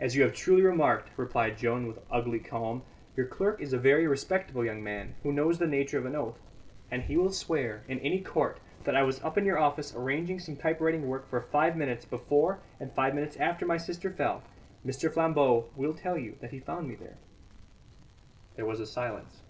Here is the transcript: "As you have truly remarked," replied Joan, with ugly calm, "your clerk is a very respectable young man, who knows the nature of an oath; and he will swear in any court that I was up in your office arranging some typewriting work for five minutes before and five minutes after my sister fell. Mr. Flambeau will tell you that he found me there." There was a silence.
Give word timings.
"As 0.00 0.16
you 0.16 0.22
have 0.22 0.32
truly 0.32 0.62
remarked," 0.62 1.10
replied 1.18 1.58
Joan, 1.58 1.86
with 1.86 1.98
ugly 2.10 2.38
calm, 2.38 2.84
"your 3.16 3.26
clerk 3.26 3.60
is 3.60 3.74
a 3.74 3.78
very 3.78 4.06
respectable 4.06 4.64
young 4.64 4.82
man, 4.82 5.14
who 5.22 5.30
knows 5.30 5.58
the 5.58 5.66
nature 5.66 5.98
of 5.98 6.06
an 6.06 6.16
oath; 6.16 6.38
and 6.90 7.02
he 7.02 7.18
will 7.18 7.30
swear 7.32 7.82
in 7.86 7.98
any 7.98 8.22
court 8.22 8.60
that 8.84 8.96
I 8.96 9.02
was 9.02 9.20
up 9.22 9.36
in 9.36 9.44
your 9.44 9.58
office 9.58 9.94
arranging 9.94 10.38
some 10.38 10.56
typewriting 10.56 11.06
work 11.06 11.28
for 11.28 11.42
five 11.42 11.76
minutes 11.76 12.06
before 12.06 12.60
and 12.80 12.90
five 12.94 13.14
minutes 13.14 13.36
after 13.36 13.66
my 13.66 13.76
sister 13.76 14.10
fell. 14.10 14.42
Mr. 14.86 15.12
Flambeau 15.12 15.66
will 15.76 15.92
tell 15.92 16.16
you 16.16 16.38
that 16.40 16.52
he 16.52 16.58
found 16.58 16.88
me 16.88 16.94
there." 16.94 17.18
There 18.56 18.64
was 18.64 18.80
a 18.80 18.86
silence. 18.86 19.42